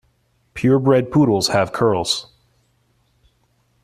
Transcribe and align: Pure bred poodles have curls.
Pure 0.55 0.79
bred 0.79 1.11
poodles 1.11 1.49
have 1.49 1.71
curls. 1.73 2.25